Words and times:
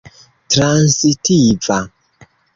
transitiva 0.51 1.77